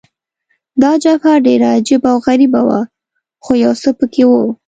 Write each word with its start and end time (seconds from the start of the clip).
دا 0.81 0.91
جبهه 1.03 1.31
ډېره 1.45 1.67
عجبه 1.75 2.07
او 2.13 2.17
غریبه 2.27 2.61
وه، 2.67 2.79
خو 3.43 3.51
یو 3.63 3.73
څه 3.81 3.89
په 3.97 4.05
کې 4.13 4.23
وو. 4.29 4.43